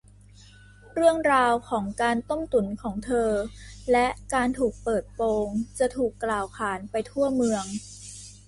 [0.93, 3.29] เรื่องราวของการต้มตุ๋นของเธอ
[3.91, 5.47] และการถูกเปิดโปง
[5.79, 7.65] จะถูกกล่าวขานไปทั่วเมือง